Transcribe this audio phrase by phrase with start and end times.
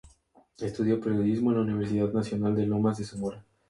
[0.59, 3.45] Estudió periodismo en la Universidad Nacional de Lomas de Zamora.